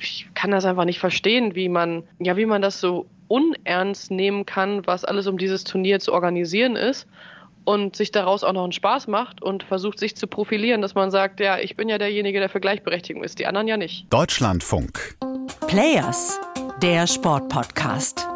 ich 0.00 0.28
kann 0.34 0.50
das 0.50 0.64
einfach 0.64 0.84
nicht 0.84 0.98
verstehen, 0.98 1.54
wie 1.54 1.68
man, 1.68 2.04
ja, 2.18 2.36
wie 2.36 2.46
man 2.46 2.62
das 2.62 2.80
so 2.80 3.06
unernst 3.28 4.10
nehmen 4.10 4.46
kann, 4.46 4.86
was 4.86 5.04
alles 5.04 5.26
um 5.26 5.38
dieses 5.38 5.64
Turnier 5.64 6.00
zu 6.00 6.12
organisieren 6.12 6.76
ist 6.76 7.06
und 7.64 7.96
sich 7.96 8.10
daraus 8.10 8.44
auch 8.44 8.54
noch 8.54 8.64
einen 8.64 8.72
Spaß 8.72 9.08
macht 9.08 9.42
und 9.42 9.62
versucht 9.62 9.98
sich 9.98 10.16
zu 10.16 10.26
profilieren, 10.26 10.80
dass 10.80 10.94
man 10.94 11.10
sagt, 11.10 11.40
ja, 11.40 11.58
ich 11.58 11.76
bin 11.76 11.88
ja 11.88 11.98
derjenige, 11.98 12.40
der 12.40 12.48
für 12.48 12.60
Gleichberechtigung 12.60 13.22
ist, 13.22 13.38
die 13.38 13.46
anderen 13.46 13.68
ja 13.68 13.76
nicht. 13.76 14.06
Deutschlandfunk. 14.10 15.16
Players, 15.66 16.40
der 16.80 17.06
Sportpodcast. 17.06 18.26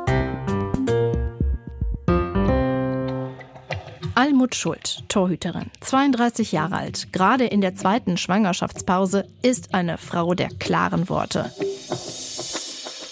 Almut 4.43 4.57
Schuld, 4.57 5.05
Torhüterin, 5.07 5.71
32 5.83 6.51
Jahre 6.51 6.75
alt, 6.75 7.13
gerade 7.13 7.45
in 7.45 7.61
der 7.61 7.77
zweiten 7.77 8.17
Schwangerschaftspause, 8.17 9.25
ist 9.41 9.73
eine 9.73 9.99
Frau 9.99 10.35
der 10.35 10.49
klaren 10.49 11.09
Worte. 11.09 11.53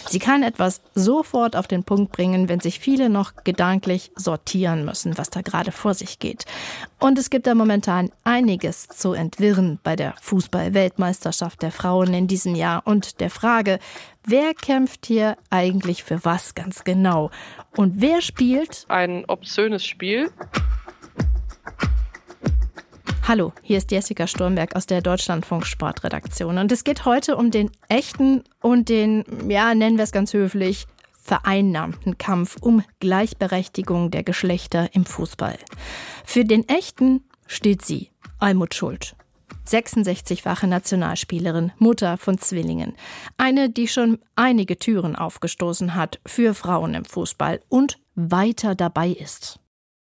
Sie 0.08 0.18
kann 0.18 0.42
etwas 0.42 0.80
sofort 0.96 1.54
auf 1.54 1.68
den 1.68 1.84
Punkt 1.84 2.10
bringen, 2.10 2.48
wenn 2.48 2.58
sich 2.58 2.80
viele 2.80 3.08
noch 3.08 3.44
gedanklich 3.44 4.10
sortieren 4.16 4.84
müssen, 4.84 5.16
was 5.18 5.30
da 5.30 5.42
gerade 5.42 5.70
vor 5.70 5.94
sich 5.94 6.18
geht. 6.18 6.46
Und 6.98 7.16
es 7.16 7.30
gibt 7.30 7.46
da 7.46 7.54
momentan 7.54 8.10
einiges 8.24 8.88
zu 8.88 9.12
entwirren 9.12 9.78
bei 9.84 9.94
der 9.94 10.14
Fußball-Weltmeisterschaft 10.20 11.62
der 11.62 11.70
Frauen 11.70 12.12
in 12.12 12.26
diesem 12.26 12.56
Jahr 12.56 12.82
und 12.88 13.20
der 13.20 13.30
Frage, 13.30 13.78
wer 14.24 14.52
kämpft 14.54 15.06
hier 15.06 15.36
eigentlich 15.48 16.02
für 16.02 16.24
was 16.24 16.56
ganz 16.56 16.82
genau? 16.82 17.30
Und 17.76 18.00
wer 18.00 18.20
spielt 18.20 18.86
ein 18.88 19.24
obszönes 19.26 19.86
Spiel? 19.86 20.32
Hallo, 23.28 23.52
hier 23.62 23.78
ist 23.78 23.92
Jessica 23.92 24.26
Sturmberg 24.26 24.74
aus 24.74 24.86
der 24.86 25.02
Deutschlandfunk 25.02 25.66
Sportredaktion 25.66 26.58
und 26.58 26.72
es 26.72 26.84
geht 26.84 27.04
heute 27.04 27.36
um 27.36 27.50
den 27.50 27.70
echten 27.88 28.42
und 28.60 28.88
den, 28.88 29.24
ja, 29.48 29.74
nennen 29.74 29.98
wir 29.98 30.04
es 30.04 30.12
ganz 30.12 30.32
höflich, 30.32 30.86
vereinnahmten 31.12 32.18
Kampf 32.18 32.56
um 32.60 32.82
Gleichberechtigung 32.98 34.10
der 34.10 34.24
Geschlechter 34.24 34.88
im 34.94 35.04
Fußball. 35.04 35.58
Für 36.24 36.44
den 36.44 36.68
echten 36.68 37.22
steht 37.46 37.84
sie, 37.84 38.10
Almut 38.38 38.74
Schuld. 38.74 39.14
66-fache 39.68 40.66
Nationalspielerin, 40.66 41.72
Mutter 41.78 42.16
von 42.16 42.38
Zwillingen. 42.38 42.94
Eine, 43.36 43.70
die 43.70 43.86
schon 43.86 44.18
einige 44.34 44.78
Türen 44.78 45.14
aufgestoßen 45.14 45.94
hat 45.94 46.18
für 46.26 46.54
Frauen 46.54 46.94
im 46.94 47.04
Fußball 47.04 47.60
und 47.68 47.98
weiter 48.14 48.74
dabei 48.74 49.10
ist. 49.10 49.60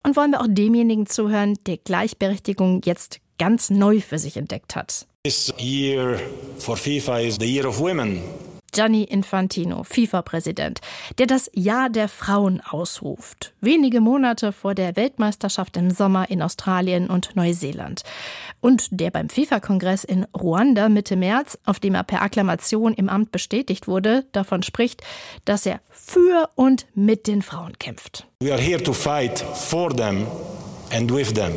Und 0.07 0.15
wollen 0.15 0.31
wir 0.31 0.41
auch 0.41 0.47
demjenigen 0.49 1.07
zuhören, 1.07 1.59
der 1.67 1.79
Gleichberechtigung 1.79 2.81
jetzt 2.85 3.19
ganz 3.39 3.71
neu 3.71 4.01
für 4.01 4.21
sich 4.21 4.37
entdeckt 4.37 4.77
hat. 4.77 5.09
This 5.25 5.53
year 5.59 6.21
for 6.59 6.77
FIFA 6.77 7.19
is 7.19 7.39
the 7.41 7.45
year 7.45 7.67
of 7.67 7.81
women. 7.81 8.23
Gianni 8.77 9.05
Infantino, 9.05 9.85
FIFA-Präsident, 9.85 10.83
der 11.17 11.27
das 11.27 11.51
Jahr 11.55 11.89
der 11.89 12.09
Frauen 12.09 12.61
ausruft. 12.61 13.55
Wenige 13.63 14.03
Monate 14.03 14.53
vor 14.53 14.75
der 14.75 14.97
Weltmeisterschaft 14.97 15.79
im 15.79 15.91
Sommer 15.91 16.29
in 16.29 16.43
Australien 16.43 17.09
und 17.09 17.35
Neuseeland. 17.37 18.03
Und 18.61 18.89
der 18.91 19.11
beim 19.11 19.31
FIFA-Kongress 19.31 20.05
in 20.05 20.27
Ruanda 20.39 20.91
Mitte 20.91 21.17
März, 21.17 21.59
auf 21.65 21.81
dem 21.81 21.95
er 21.95 22.05
per 22.05 22.21
Akklamation 22.21 22.93
im 22.93 23.09
Amt 23.09 23.33
bestätigt 23.33 23.89
wurde, 23.89 24.27
davon 24.33 24.63
spricht, 24.63 25.01
dass 25.47 25.65
er 25.65 25.81
für 25.89 26.51
und 26.55 26.87
mit 26.95 27.27
den 27.27 27.41
Frauen 27.41 27.79
kämpft. 27.79 28.27
We 28.41 28.53
are 28.53 28.61
here 28.61 28.83
to 28.83 28.93
fight 28.93 29.39
for 29.39 29.89
them 29.89 30.27
and 30.93 31.11
with 31.11 31.33
them. 31.33 31.55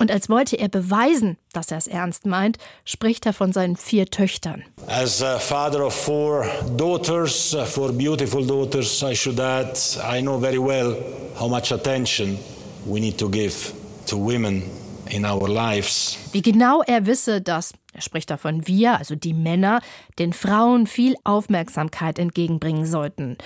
Und 0.00 0.10
als 0.10 0.30
wollte 0.30 0.56
er 0.56 0.70
beweisen, 0.70 1.36
dass 1.52 1.70
er 1.70 1.76
es 1.76 1.86
ernst 1.86 2.24
meint, 2.24 2.56
spricht 2.86 3.26
er 3.26 3.34
von 3.34 3.52
seinen 3.52 3.76
vier 3.76 4.06
Töchtern. 4.06 4.64
As 4.86 5.22
a 5.22 5.38
father 5.38 5.84
of 5.84 5.94
four 5.94 6.46
daughters, 6.78 7.54
uh, 7.54 7.66
four 7.66 7.92
beautiful 7.92 8.44
daughters, 8.44 9.02
I 9.02 9.14
should 9.14 9.38
add, 9.38 9.78
I 10.02 10.22
know 10.22 10.40
very 10.40 10.58
well 10.58 10.96
how 11.38 11.48
much 11.48 11.70
attention 11.70 12.38
we 12.86 12.98
need 12.98 13.18
to 13.18 13.28
give 13.28 13.74
to 14.06 14.16
women 14.16 14.62
in 15.10 15.26
our 15.26 15.46
lives. 15.46 16.16
Wie 16.32 16.40
genau 16.40 16.82
er 16.86 17.04
wisse, 17.04 17.42
dass, 17.42 17.74
er 17.92 18.00
spricht 18.00 18.30
davon 18.30 18.66
wir, 18.66 18.96
also 18.96 19.16
die 19.16 19.34
Männer, 19.34 19.82
den 20.18 20.32
Frauen 20.32 20.86
viel 20.86 21.14
Aufmerksamkeit 21.24 22.18
entgegenbringen 22.18 22.86
sollten. 22.86 23.36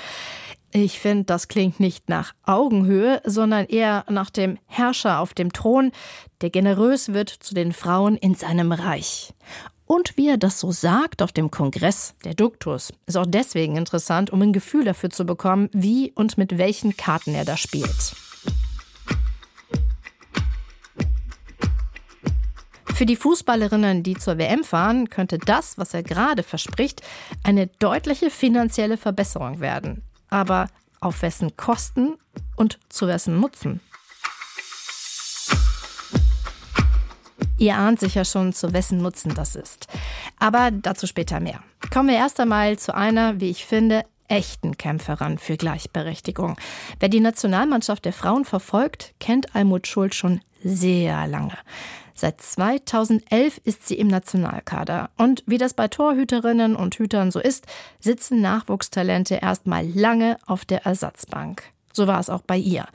Ich 0.76 0.98
finde, 0.98 1.22
das 1.22 1.46
klingt 1.46 1.78
nicht 1.78 2.08
nach 2.08 2.34
Augenhöhe, 2.42 3.22
sondern 3.24 3.66
eher 3.66 4.04
nach 4.08 4.28
dem 4.28 4.58
Herrscher 4.66 5.20
auf 5.20 5.32
dem 5.32 5.52
Thron, 5.52 5.92
der 6.40 6.50
generös 6.50 7.12
wird 7.12 7.30
zu 7.30 7.54
den 7.54 7.72
Frauen 7.72 8.16
in 8.16 8.34
seinem 8.34 8.72
Reich. 8.72 9.32
Und 9.86 10.16
wie 10.16 10.28
er 10.28 10.36
das 10.36 10.58
so 10.58 10.72
sagt 10.72 11.22
auf 11.22 11.30
dem 11.30 11.52
Kongress, 11.52 12.16
der 12.24 12.34
Duktus, 12.34 12.92
ist 13.06 13.16
auch 13.16 13.24
deswegen 13.24 13.76
interessant, 13.76 14.30
um 14.30 14.42
ein 14.42 14.52
Gefühl 14.52 14.84
dafür 14.84 15.10
zu 15.10 15.24
bekommen, 15.24 15.70
wie 15.72 16.10
und 16.10 16.38
mit 16.38 16.58
welchen 16.58 16.96
Karten 16.96 17.36
er 17.36 17.44
da 17.44 17.56
spielt. 17.56 18.16
Für 22.94 23.06
die 23.06 23.14
Fußballerinnen, 23.16 24.02
die 24.02 24.16
zur 24.16 24.38
WM 24.38 24.64
fahren, 24.64 25.08
könnte 25.08 25.38
das, 25.38 25.78
was 25.78 25.94
er 25.94 26.02
gerade 26.02 26.42
verspricht, 26.42 27.00
eine 27.44 27.68
deutliche 27.68 28.28
finanzielle 28.28 28.96
Verbesserung 28.96 29.60
werden 29.60 30.02
aber 30.34 30.66
auf 31.00 31.22
wessen 31.22 31.56
Kosten 31.56 32.16
und 32.56 32.80
zu 32.88 33.06
wessen 33.06 33.38
Nutzen? 33.38 33.80
Ihr 37.56 37.76
ahnt 37.76 38.00
sicher 38.00 38.24
schon, 38.24 38.52
zu 38.52 38.72
wessen 38.72 38.98
Nutzen 38.98 39.32
das 39.34 39.54
ist. 39.54 39.86
Aber 40.40 40.72
dazu 40.72 41.06
später 41.06 41.38
mehr. 41.38 41.62
Kommen 41.92 42.08
wir 42.08 42.16
erst 42.16 42.40
einmal 42.40 42.76
zu 42.78 42.94
einer, 42.96 43.40
wie 43.40 43.48
ich 43.48 43.64
finde, 43.64 44.02
echten 44.26 44.76
Kämpferin 44.76 45.38
für 45.38 45.56
Gleichberechtigung. 45.56 46.56
Wer 46.98 47.08
die 47.08 47.20
Nationalmannschaft 47.20 48.04
der 48.04 48.12
Frauen 48.12 48.44
verfolgt, 48.44 49.14
kennt 49.20 49.54
Almut 49.54 49.86
Schuld 49.86 50.16
schon 50.16 50.40
sehr 50.64 51.28
lange. 51.28 51.56
Seit 52.14 52.40
2011 52.40 53.60
ist 53.64 53.86
sie 53.88 53.96
im 53.96 54.08
Nationalkader. 54.08 55.10
Und 55.16 55.42
wie 55.46 55.58
das 55.58 55.74
bei 55.74 55.88
Torhüterinnen 55.88 56.76
und 56.76 56.94
Hütern 56.94 57.30
so 57.30 57.40
ist, 57.40 57.66
sitzen 57.98 58.40
Nachwuchstalente 58.40 59.36
erstmal 59.36 59.86
lange 59.86 60.38
auf 60.46 60.64
der 60.64 60.86
Ersatzbank. 60.86 61.74
So 61.92 62.08
war 62.08 62.18
es 62.18 62.28
auch 62.28 62.42
bei 62.42 62.56
ihr. 62.56 62.86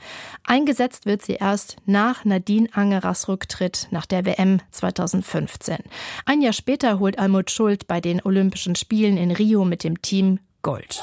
Eingesetzt 0.44 1.06
wird 1.06 1.22
sie 1.22 1.34
erst 1.34 1.76
nach 1.86 2.24
Nadine 2.26 2.68
Angerers 2.72 3.28
Rücktritt 3.28 3.88
nach 3.90 4.04
der 4.04 4.26
WM 4.26 4.60
2015. 4.72 5.78
Ein 6.26 6.42
Jahr 6.42 6.52
später 6.52 6.98
holt 6.98 7.18
Almut 7.18 7.50
Schuld 7.50 7.86
bei 7.86 8.00
den 8.00 8.20
Olympischen 8.22 8.76
Spielen 8.76 9.16
in 9.16 9.30
Rio 9.30 9.64
mit 9.64 9.84
dem 9.84 10.02
Team 10.02 10.38
Gold. 10.60 11.02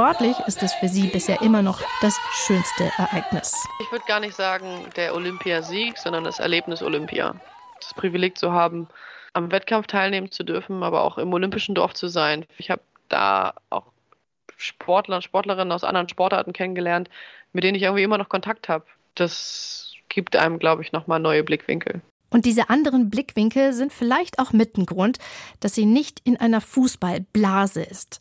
Sportlich 0.00 0.38
ist 0.46 0.62
es 0.62 0.72
für 0.72 0.88
sie 0.88 1.08
bisher 1.08 1.42
immer 1.42 1.60
noch 1.60 1.82
das 2.00 2.18
schönste 2.32 2.90
Ereignis. 2.96 3.68
Ich 3.80 3.92
würde 3.92 4.06
gar 4.06 4.18
nicht 4.18 4.34
sagen 4.34 4.86
der 4.96 5.14
Olympiasieg, 5.14 5.98
sondern 5.98 6.24
das 6.24 6.38
Erlebnis 6.38 6.82
Olympia. 6.82 7.34
Das 7.82 7.92
Privileg 7.92 8.38
zu 8.38 8.50
haben, 8.50 8.88
am 9.34 9.52
Wettkampf 9.52 9.88
teilnehmen 9.88 10.30
zu 10.30 10.42
dürfen, 10.42 10.82
aber 10.82 11.04
auch 11.04 11.18
im 11.18 11.30
olympischen 11.34 11.74
Dorf 11.74 11.92
zu 11.92 12.08
sein. 12.08 12.46
Ich 12.56 12.70
habe 12.70 12.80
da 13.10 13.52
auch 13.68 13.92
Sportler 14.56 15.16
und 15.16 15.22
Sportlerinnen 15.22 15.70
aus 15.70 15.84
anderen 15.84 16.08
Sportarten 16.08 16.54
kennengelernt, 16.54 17.10
mit 17.52 17.62
denen 17.62 17.74
ich 17.74 17.82
irgendwie 17.82 18.04
immer 18.04 18.16
noch 18.16 18.30
Kontakt 18.30 18.70
habe. 18.70 18.86
Das 19.16 19.92
gibt 20.08 20.34
einem, 20.34 20.58
glaube 20.58 20.80
ich, 20.80 20.92
nochmal 20.92 21.20
neue 21.20 21.44
Blickwinkel. 21.44 22.00
Und 22.30 22.46
diese 22.46 22.70
anderen 22.70 23.10
Blickwinkel 23.10 23.74
sind 23.74 23.92
vielleicht 23.92 24.38
auch 24.38 24.52
mit 24.52 24.78
ein 24.78 24.86
Grund, 24.86 25.18
dass 25.58 25.74
sie 25.74 25.84
nicht 25.84 26.20
in 26.24 26.38
einer 26.38 26.60
Fußballblase 26.60 27.82
ist. 27.82 28.20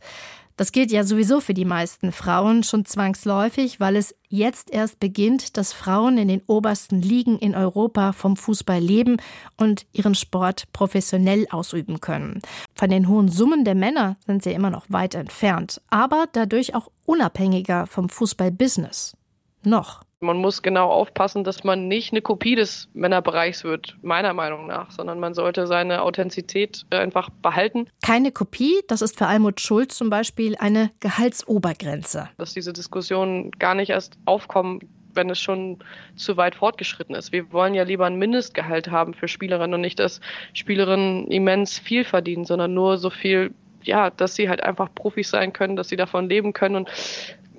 Das 0.60 0.74
gilt 0.74 0.92
ja 0.92 1.06
sowieso 1.06 1.40
für 1.40 1.54
die 1.54 1.64
meisten 1.64 2.12
Frauen 2.12 2.64
schon 2.64 2.84
zwangsläufig, 2.84 3.80
weil 3.80 3.96
es 3.96 4.14
jetzt 4.28 4.70
erst 4.72 5.00
beginnt, 5.00 5.56
dass 5.56 5.72
Frauen 5.72 6.18
in 6.18 6.28
den 6.28 6.42
obersten 6.48 7.02
Ligen 7.02 7.40
in 7.40 7.56
Europa 7.56 8.12
vom 8.12 8.36
Fußball 8.36 8.82
leben 8.82 9.22
und 9.56 9.86
ihren 9.94 10.16
Sport 10.16 10.66
professionell 10.74 11.48
ausüben 11.50 12.02
können. 12.02 12.42
Von 12.74 12.90
den 12.90 13.08
hohen 13.08 13.30
Summen 13.30 13.64
der 13.64 13.74
Männer 13.74 14.18
sind 14.26 14.44
sie 14.44 14.52
immer 14.52 14.70
noch 14.70 14.88
weit 14.90 15.16
entfernt, 15.16 15.82
aber 15.90 16.26
dadurch 16.34 16.76
auch 16.76 16.92
unabhängiger 17.06 17.88
vom 17.88 18.10
Fußballbusiness. 18.10 19.16
Noch. 19.64 20.02
Man 20.22 20.38
muss 20.38 20.62
genau 20.62 20.90
aufpassen, 20.92 21.46
dass 21.46 21.64
man 21.64 21.88
nicht 21.88 22.12
eine 22.12 22.22
Kopie 22.22 22.56
des 22.56 22.90
Männerbereichs 22.94 23.64
wird, 23.64 23.96
meiner 24.02 24.34
Meinung 24.34 24.68
nach, 24.68 24.92
sondern 24.92 25.18
man 25.20 25.34
sollte 25.34 25.66
seine 25.66 26.02
Authentizität 26.02 26.86
einfach 26.90 27.30
behalten. 27.30 27.88
Keine 28.04 28.34
Kopie, 28.34 28.82
das 28.90 29.02
ist 29.02 29.18
für 29.18 29.28
Almut 29.28 29.62
Schulz 29.62 29.96
zum 29.96 30.10
Beispiel 30.10 30.58
eine 30.58 30.92
Gehaltsobergrenze. 31.00 32.28
Dass 32.38 32.54
diese 32.54 32.74
Diskussionen 32.74 33.52
gar 33.52 33.76
nicht 33.76 33.92
erst 33.92 34.18
aufkommen, 34.26 34.82
wenn 35.14 35.30
es 35.30 35.40
schon 35.40 35.78
zu 36.18 36.36
weit 36.36 36.56
fortgeschritten 36.56 37.16
ist. 37.16 37.32
Wir 37.32 37.52
wollen 37.54 37.74
ja 37.74 37.84
lieber 37.84 38.06
ein 38.06 38.18
Mindestgehalt 38.18 38.92
haben 38.92 39.14
für 39.14 39.30
Spielerinnen 39.30 39.76
und 39.76 39.82
nicht, 39.82 40.00
dass 40.00 40.20
Spielerinnen 40.54 41.28
immens 41.28 41.80
viel 41.80 42.04
verdienen, 42.04 42.44
sondern 42.44 42.74
nur 42.74 42.98
so 42.98 43.10
viel, 43.10 43.54
ja, 43.84 44.10
dass 44.10 44.36
sie 44.36 44.50
halt 44.50 44.62
einfach 44.64 44.94
Profis 44.94 45.30
sein 45.30 45.54
können, 45.54 45.78
dass 45.78 45.88
sie 45.88 45.96
davon 45.96 46.28
leben 46.28 46.52
können 46.52 46.76
und 46.76 46.90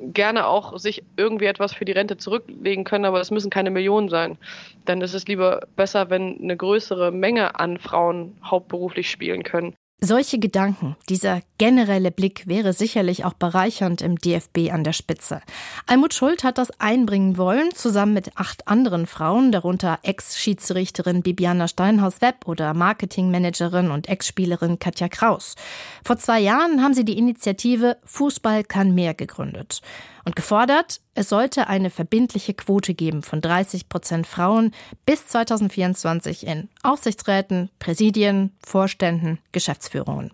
gerne 0.01 0.47
auch 0.47 0.79
sich 0.79 1.03
irgendwie 1.17 1.47
etwas 1.47 1.73
für 1.73 1.85
die 1.85 1.93
Rente 1.93 2.17
zurücklegen 2.17 2.85
können, 2.85 3.05
aber 3.05 3.21
es 3.21 3.31
müssen 3.31 3.51
keine 3.51 3.71
Millionen 3.71 4.09
sein. 4.09 4.39
Dann 4.85 5.01
ist 5.03 5.15
es 5.15 5.27
lieber 5.27 5.61
besser, 5.77 6.11
wenn 6.11 6.41
eine 6.41 6.57
größere 6.57 7.13
Menge 7.13 7.59
an 7.59 7.79
Frauen 7.79 8.37
hauptberuflich 8.43 9.11
spielen 9.11 9.43
können. 9.43 9.75
Solche 10.03 10.39
Gedanken, 10.39 10.97
dieser 11.11 11.43
generelle 11.59 12.11
Blick 12.11 12.47
wäre 12.47 12.73
sicherlich 12.73 13.27
auch 13.27 13.35
bereichernd 13.35 14.01
im 14.01 14.17
DFB 14.17 14.71
an 14.73 14.83
der 14.83 14.95
Spitze. 14.95 15.43
Almut 15.87 16.15
Schuld 16.15 16.43
hat 16.43 16.57
das 16.57 16.71
einbringen 16.81 17.37
wollen, 17.37 17.71
zusammen 17.75 18.15
mit 18.15 18.35
acht 18.39 18.67
anderen 18.67 19.07
Frauen, 19.07 19.53
darunter 19.53 19.99
Ex-Schiedsrichterin 20.03 21.21
Bibiana 21.21 21.69
Steinhaus-Webb 21.69 22.49
oder 22.49 22.73
Marketingmanagerin 22.73 23.91
und 23.91 24.09
Ex-Spielerin 24.09 24.79
Katja 24.79 25.09
Kraus. 25.09 25.55
Vor 26.03 26.17
zwei 26.17 26.41
Jahren 26.41 26.83
haben 26.83 26.95
sie 26.95 27.05
die 27.05 27.19
Initiative 27.19 27.99
Fußball 28.07 28.65
kann 28.65 28.95
mehr 28.95 29.13
gegründet 29.13 29.83
und 30.25 30.37
gefordert, 30.37 31.01
es 31.15 31.29
sollte 31.29 31.69
eine 31.69 31.91
verbindliche 31.91 32.55
Quote 32.55 32.95
geben 32.95 33.23
von 33.23 33.41
30 33.41 33.89
Prozent 33.89 34.27
Frauen 34.27 34.73
bis 35.07 35.27
2024 35.27 36.47
in 36.47 36.69
Aufsichtsräten, 36.83 37.71
Präsidien, 37.79 38.53
Vorständen, 38.65 39.39
Geschäftsführungen. 39.53 40.33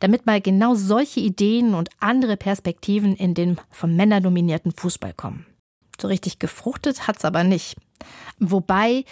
Damit 0.00 0.26
mal 0.26 0.40
genau 0.40 0.74
solche 0.74 1.20
Ideen 1.20 1.74
und 1.74 1.90
andere 2.00 2.36
Perspektiven 2.36 3.14
in 3.14 3.34
den 3.34 3.60
von 3.70 3.94
Männern 3.94 4.22
dominierten 4.22 4.72
Fußball 4.72 5.12
kommen. 5.12 5.46
So 6.00 6.08
richtig 6.08 6.38
gefruchtet 6.38 7.06
hat's 7.06 7.24
aber 7.24 7.44
nicht. 7.44 7.76
Wobei 8.38 9.04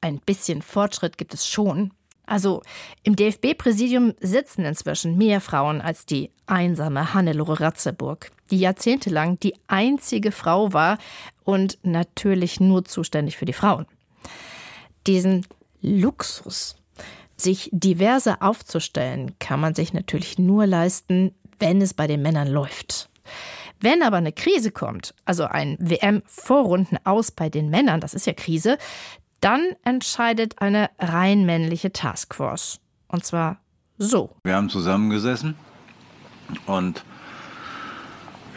ein 0.00 0.18
bisschen 0.18 0.60
Fortschritt 0.60 1.16
gibt 1.16 1.32
es 1.32 1.46
schon. 1.46 1.92
Also 2.26 2.62
im 3.02 3.16
DFB-Präsidium 3.16 4.14
sitzen 4.20 4.64
inzwischen 4.64 5.16
mehr 5.18 5.40
Frauen 5.40 5.80
als 5.80 6.06
die 6.06 6.30
einsame 6.46 7.14
Hannelore 7.14 7.60
Ratzeburg, 7.60 8.30
die 8.50 8.58
jahrzehntelang 8.58 9.38
die 9.40 9.54
einzige 9.66 10.32
Frau 10.32 10.72
war 10.72 10.98
und 11.44 11.78
natürlich 11.82 12.60
nur 12.60 12.84
zuständig 12.84 13.36
für 13.36 13.44
die 13.44 13.52
Frauen. 13.52 13.86
Diesen 15.06 15.46
Luxus, 15.82 16.76
sich 17.36 17.68
diverse 17.72 18.40
aufzustellen, 18.40 19.34
kann 19.38 19.60
man 19.60 19.74
sich 19.74 19.92
natürlich 19.92 20.38
nur 20.38 20.66
leisten, 20.66 21.34
wenn 21.58 21.82
es 21.82 21.92
bei 21.92 22.06
den 22.06 22.22
Männern 22.22 22.48
läuft. 22.48 23.10
Wenn 23.80 24.02
aber 24.02 24.16
eine 24.16 24.32
Krise 24.32 24.70
kommt, 24.70 25.14
also 25.24 25.44
ein 25.44 25.76
WM-Vorrunden 25.78 26.98
aus 27.04 27.30
bei 27.30 27.50
den 27.50 27.68
Männern, 27.68 28.00
das 28.00 28.14
ist 28.14 28.26
ja 28.26 28.32
Krise, 28.32 28.78
dann 29.44 29.76
entscheidet 29.84 30.60
eine 30.62 30.90
rein 30.98 31.44
männliche 31.44 31.92
Taskforce. 31.92 32.80
Und 33.08 33.26
zwar 33.26 33.58
so. 33.98 34.34
Wir 34.42 34.56
haben 34.56 34.70
zusammengesessen 34.70 35.54
und 36.66 37.04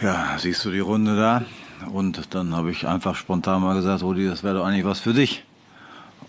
ja, 0.02 0.38
siehst 0.38 0.64
du 0.64 0.72
die 0.72 0.80
Runde 0.80 1.18
da? 1.18 1.44
Und 1.92 2.34
dann 2.34 2.56
habe 2.56 2.72
ich 2.72 2.88
einfach 2.88 3.16
spontan 3.16 3.62
mal 3.62 3.76
gesagt, 3.76 4.02
Rudi, 4.02 4.28
das 4.28 4.44
wäre 4.44 4.56
doch 4.56 4.66
eigentlich 4.66 4.86
was 4.86 5.00
für 5.00 5.14
dich. 5.14 5.44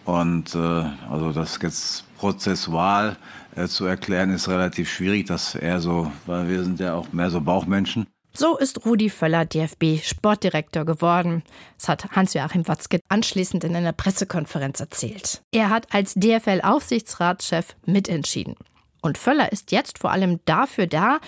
Und 0.04 0.54
äh, 0.54 0.84
also 1.10 1.32
das 1.32 1.58
jetzt 1.62 2.04
prozessual 2.16 3.16
äh, 3.54 3.66
zu 3.66 3.86
erklären, 3.86 4.30
ist 4.30 4.48
relativ 4.48 4.90
schwierig. 4.90 5.26
Das 5.26 5.54
eher 5.54 5.80
so, 5.80 6.10
weil 6.26 6.48
wir 6.48 6.64
sind 6.64 6.80
ja 6.80 6.94
auch 6.94 7.12
mehr 7.12 7.30
so 7.30 7.40
Bauchmenschen. 7.40 8.06
So 8.38 8.56
ist 8.56 8.86
Rudi 8.86 9.10
Völler 9.10 9.44
DFB-Sportdirektor 9.44 10.84
geworden. 10.84 11.42
Das 11.76 11.88
hat 11.88 12.12
Hans-Joachim 12.12 12.68
Watzke 12.68 13.00
anschließend 13.08 13.64
in 13.64 13.74
einer 13.74 13.92
Pressekonferenz 13.92 14.78
erzählt. 14.78 15.42
Er 15.50 15.70
hat 15.70 15.92
als 15.92 16.14
DFL-Aufsichtsratschef 16.14 17.74
mitentschieden. 17.84 18.54
Und 19.02 19.18
Völler 19.18 19.50
ist 19.50 19.72
jetzt 19.72 19.98
vor 19.98 20.12
allem 20.12 20.38
dafür 20.44 20.86
da, 20.86 21.18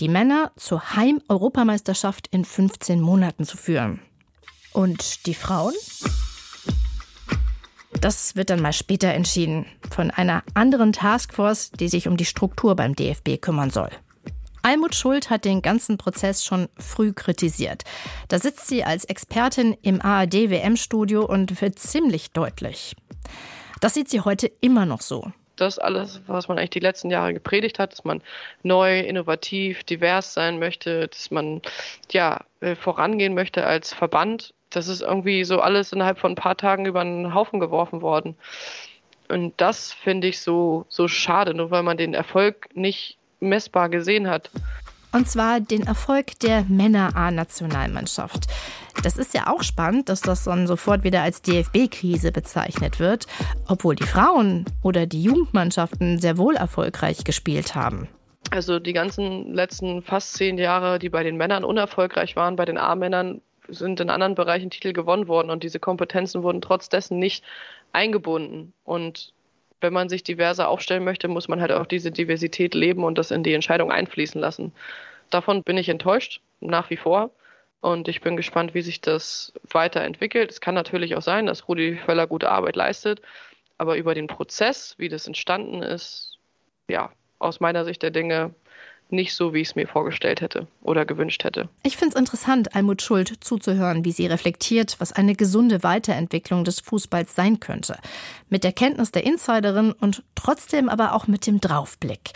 die 0.00 0.08
Männer 0.08 0.52
zur 0.56 0.96
Heim-Europameisterschaft 0.96 2.28
in 2.28 2.46
15 2.46 2.98
Monaten 2.98 3.44
zu 3.44 3.58
führen. 3.58 4.00
Und 4.72 5.26
die 5.26 5.34
Frauen? 5.34 5.74
Das 8.00 8.36
wird 8.36 8.48
dann 8.48 8.62
mal 8.62 8.72
später 8.72 9.08
entschieden 9.08 9.66
von 9.90 10.10
einer 10.10 10.42
anderen 10.54 10.94
Taskforce, 10.94 11.72
die 11.72 11.88
sich 11.88 12.08
um 12.08 12.16
die 12.16 12.24
Struktur 12.24 12.74
beim 12.74 12.96
DFB 12.96 13.38
kümmern 13.38 13.68
soll. 13.68 13.90
Almut 14.64 14.94
Schuld 14.94 15.28
hat 15.28 15.44
den 15.44 15.60
ganzen 15.60 15.98
Prozess 15.98 16.44
schon 16.44 16.68
früh 16.78 17.12
kritisiert. 17.12 17.82
Da 18.28 18.38
sitzt 18.38 18.66
sie 18.66 18.82
als 18.82 19.04
Expertin 19.04 19.76
im 19.82 20.00
ARD-WM-Studio 20.00 21.24
und 21.24 21.60
wird 21.60 21.78
ziemlich 21.78 22.30
deutlich. 22.32 22.96
Das 23.80 23.92
sieht 23.92 24.08
sie 24.08 24.22
heute 24.22 24.50
immer 24.60 24.86
noch 24.86 25.02
so. 25.02 25.30
Das 25.56 25.78
alles, 25.78 26.22
was 26.26 26.48
man 26.48 26.58
eigentlich 26.58 26.70
die 26.70 26.80
letzten 26.80 27.10
Jahre 27.10 27.34
gepredigt 27.34 27.78
hat, 27.78 27.92
dass 27.92 28.04
man 28.04 28.22
neu, 28.62 29.00
innovativ, 29.00 29.84
divers 29.84 30.32
sein 30.32 30.58
möchte, 30.58 31.08
dass 31.08 31.30
man 31.30 31.60
ja 32.10 32.40
äh, 32.60 32.74
vorangehen 32.74 33.34
möchte 33.34 33.66
als 33.66 33.92
Verband, 33.92 34.54
das 34.70 34.88
ist 34.88 35.02
irgendwie 35.02 35.44
so 35.44 35.60
alles 35.60 35.92
innerhalb 35.92 36.18
von 36.18 36.32
ein 36.32 36.36
paar 36.36 36.56
Tagen 36.56 36.86
über 36.86 37.02
einen 37.02 37.34
Haufen 37.34 37.60
geworfen 37.60 38.00
worden. 38.00 38.34
Und 39.28 39.54
das 39.58 39.92
finde 39.92 40.26
ich 40.26 40.40
so, 40.40 40.86
so 40.88 41.06
schade, 41.06 41.54
nur 41.54 41.70
weil 41.70 41.82
man 41.82 41.96
den 41.96 42.14
Erfolg 42.14 42.68
nicht 42.74 43.18
messbar 43.44 43.88
gesehen 43.88 44.28
hat. 44.28 44.50
Und 45.12 45.28
zwar 45.28 45.60
den 45.60 45.86
Erfolg 45.86 46.40
der 46.40 46.64
Männer-A-Nationalmannschaft. 46.64 48.46
Das 49.04 49.16
ist 49.16 49.32
ja 49.32 49.46
auch 49.46 49.62
spannend, 49.62 50.08
dass 50.08 50.20
das 50.20 50.42
dann 50.42 50.66
sofort 50.66 51.04
wieder 51.04 51.22
als 51.22 51.40
DFB-Krise 51.42 52.32
bezeichnet 52.32 52.98
wird, 52.98 53.26
obwohl 53.68 53.94
die 53.94 54.04
Frauen 54.04 54.64
oder 54.82 55.06
die 55.06 55.22
Jugendmannschaften 55.22 56.18
sehr 56.18 56.36
wohl 56.36 56.56
erfolgreich 56.56 57.22
gespielt 57.22 57.76
haben. 57.76 58.08
Also 58.50 58.78
die 58.78 58.92
ganzen 58.92 59.54
letzten 59.54 60.02
fast 60.02 60.34
zehn 60.34 60.58
Jahre, 60.58 60.98
die 60.98 61.10
bei 61.10 61.22
den 61.22 61.36
Männern 61.36 61.64
unerfolgreich 61.64 62.34
waren, 62.34 62.56
bei 62.56 62.64
den 62.64 62.78
A-Männern 62.78 63.40
sind 63.68 64.00
in 64.00 64.10
anderen 64.10 64.34
Bereichen 64.34 64.70
Titel 64.70 64.92
gewonnen 64.92 65.28
worden 65.28 65.50
und 65.50 65.62
diese 65.62 65.78
Kompetenzen 65.78 66.42
wurden 66.42 66.60
trotz 66.60 66.88
dessen 66.88 67.18
nicht 67.18 67.44
eingebunden. 67.92 68.72
Und 68.84 69.33
wenn 69.80 69.92
man 69.92 70.08
sich 70.08 70.22
diverser 70.22 70.68
aufstellen 70.68 71.04
möchte, 71.04 71.28
muss 71.28 71.48
man 71.48 71.60
halt 71.60 71.72
auch 71.72 71.86
diese 71.86 72.10
Diversität 72.10 72.74
leben 72.74 73.04
und 73.04 73.18
das 73.18 73.30
in 73.30 73.42
die 73.42 73.54
Entscheidung 73.54 73.92
einfließen 73.92 74.40
lassen. 74.40 74.72
Davon 75.30 75.62
bin 75.62 75.76
ich 75.76 75.88
enttäuscht, 75.88 76.40
nach 76.60 76.90
wie 76.90 76.96
vor. 76.96 77.30
Und 77.80 78.08
ich 78.08 78.22
bin 78.22 78.36
gespannt, 78.36 78.72
wie 78.72 78.80
sich 78.80 79.02
das 79.02 79.52
weiterentwickelt. 79.70 80.50
Es 80.50 80.62
kann 80.62 80.74
natürlich 80.74 81.16
auch 81.16 81.22
sein, 81.22 81.44
dass 81.44 81.68
Rudi 81.68 81.96
Völler 81.96 82.26
gute 82.26 82.50
Arbeit 82.50 82.76
leistet, 82.76 83.20
aber 83.76 83.96
über 83.96 84.14
den 84.14 84.26
Prozess, 84.26 84.94
wie 84.96 85.10
das 85.10 85.26
entstanden 85.26 85.82
ist, 85.82 86.38
ja, 86.88 87.12
aus 87.38 87.60
meiner 87.60 87.84
Sicht 87.84 88.02
der 88.02 88.10
Dinge 88.10 88.54
nicht 89.10 89.34
so, 89.34 89.54
wie 89.54 89.60
ich 89.60 89.68
es 89.68 89.76
mir 89.76 89.86
vorgestellt 89.86 90.40
hätte 90.40 90.66
oder 90.82 91.04
gewünscht 91.04 91.44
hätte. 91.44 91.68
Ich 91.82 91.96
finde 91.96 92.14
es 92.14 92.20
interessant, 92.20 92.74
Almut 92.74 93.02
Schuld 93.02 93.32
zuzuhören, 93.40 94.04
wie 94.04 94.12
sie 94.12 94.26
reflektiert, 94.26 94.96
was 94.98 95.12
eine 95.12 95.34
gesunde 95.34 95.82
Weiterentwicklung 95.82 96.64
des 96.64 96.80
Fußballs 96.80 97.34
sein 97.34 97.60
könnte. 97.60 97.96
Mit 98.48 98.64
der 98.64 98.72
Kenntnis 98.72 99.12
der 99.12 99.24
Insiderin 99.24 99.92
und 99.92 100.22
trotzdem 100.34 100.88
aber 100.88 101.14
auch 101.14 101.26
mit 101.26 101.46
dem 101.46 101.60
Draufblick. 101.60 102.32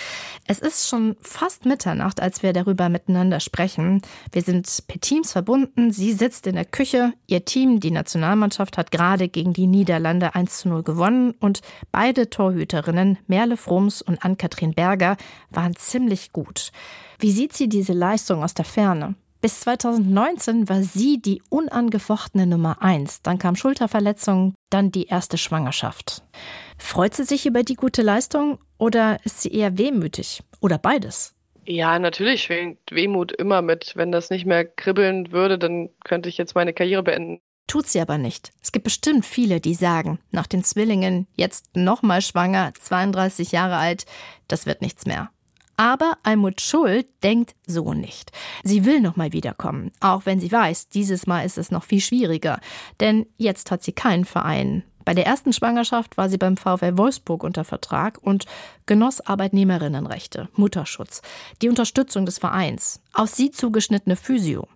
Es 0.47 0.61
ist 0.61 0.89
schon 0.89 1.17
fast 1.21 1.65
Mitternacht, 1.65 2.21
als 2.21 2.43
wir 2.43 2.53
darüber 2.53 2.89
miteinander 2.89 3.41
sprechen. 3.41 4.03
Wir 4.33 4.43
sind 4.43 4.69
per 4.87 5.01
Teams 5.01 5.33
verbunden. 5.33 5.93
Sie 5.93 6.13
sitzt 6.13 6.47
in 6.47 6.55
der 6.55 6.65
Küche. 6.65 7.13
Ihr 7.27 7.45
Team, 7.45 7.81
die 7.81 7.91
Nationalmannschaft, 7.91 8.79
hat 8.79 8.91
gerade 8.91 9.29
gegen 9.29 9.53
die 9.53 9.67
Niederlande 9.67 10.35
1 10.35 10.59
zu 10.61 10.69
0 10.69 10.83
gewonnen 10.83 11.35
und 11.41 11.61
beide 11.93 12.31
Torhüterinnen, 12.31 13.19
Merle 13.27 13.57
Frums 13.57 14.03
und 14.03 14.25
Ann-Kathrin 14.25 14.75
Berger, 14.75 15.17
waren 15.51 15.77
ziemlich 15.77 16.33
gut. 16.33 16.58
Wie 17.19 17.33
sieht 17.33 17.53
sie 17.53 17.69
diese 17.69 17.93
Leistung 17.93 18.43
aus 18.43 18.55
der 18.55 18.65
Ferne? 18.65 19.15
Bis 19.41 19.61
2019 19.61 20.69
war 20.69 20.83
sie 20.83 21.23
die 21.23 21.43
unangefochtene 21.49 22.47
Nummer 22.47 22.83
eins. 22.83 23.23
Dann 23.23 23.39
kam 23.39 23.55
Schulterverletzung, 23.55 24.55
dann 24.69 24.91
die 24.91 25.07
erste 25.07 25.39
Schwangerschaft. 25.39 26.23
Freut 26.77 27.15
sie 27.15 27.25
sich 27.25 27.47
über 27.47 27.63
die 27.63 27.77
gute 27.77 28.03
Leistung 28.03 28.59
oder 28.79 29.19
ist 29.25 29.43
sie 29.43 29.51
eher 29.51 29.79
wehmütig? 29.79 30.43
Oder 30.61 30.79
beides? 30.79 31.35
Ja, 31.67 31.99
natürlich 31.99 32.45
schwingt 32.45 32.79
Wehmut 32.91 33.31
immer 33.31 33.63
mit. 33.63 33.93
Wenn 33.95 34.11
das 34.11 34.31
nicht 34.31 34.47
mehr 34.47 34.65
kribbeln 34.65 35.31
würde, 35.31 35.59
dann 35.59 35.91
könnte 36.03 36.29
ich 36.29 36.39
jetzt 36.39 36.55
meine 36.55 36.73
Karriere 36.73 37.03
beenden. 37.03 37.41
Tut 37.69 37.87
sie 37.87 38.01
aber 38.01 38.17
nicht. 38.17 38.51
Es 38.63 38.73
gibt 38.73 38.85
bestimmt 38.85 39.27
viele, 39.27 39.61
die 39.61 39.75
sagen, 39.75 40.19
nach 40.31 40.47
den 40.47 40.65
Zwillingen, 40.65 41.29
jetzt 41.37 41.77
nochmal 41.77 42.23
schwanger, 42.23 42.73
32 42.81 43.53
Jahre 43.53 43.77
alt, 43.77 44.07
das 44.49 44.65
wird 44.65 44.81
nichts 44.81 45.05
mehr. 45.05 45.31
Aber 45.79 46.19
Almut 46.25 46.61
Schuld 46.61 47.07
denkt 47.23 47.55
so 47.67 47.95
nicht. 47.95 48.33
Sie 48.65 48.85
will 48.85 49.01
noch 49.01 49.17
mal 49.17 49.33
wiederkommen, 49.33 49.93
auch 50.01 50.27
wenn 50.27 50.41
sie 50.41 50.53
weiß, 50.53 50.89
dieses 50.89 51.27
Mal 51.27 51.47
ist 51.47 51.57
es 51.57 51.71
noch 51.71 51.85
viel 51.85 52.01
schwieriger, 52.01 52.61
denn 53.01 53.27
jetzt 53.37 53.71
hat 53.71 53.83
sie 53.83 53.93
keinen 53.93 54.25
Verein. 54.25 54.83
Bei 55.05 55.15
der 55.15 55.25
ersten 55.25 55.53
Schwangerschaft 55.53 56.17
war 56.19 56.29
sie 56.29 56.37
beim 56.37 56.57
VfL 56.57 56.99
Wolfsburg 56.99 57.45
unter 57.45 57.65
Vertrag 57.65 58.19
und 58.21 58.45
genoss 58.87 59.21
Arbeitnehmerinnenrechte, 59.21 60.49
Mutterschutz, 60.55 61.23
die 61.63 61.69
Unterstützung 61.69 62.27
des 62.27 62.39
Vereins, 62.39 63.01
auf 63.15 63.31
sie 63.31 63.53
zugeschnittene 63.53 64.17
Physio. 64.17 64.67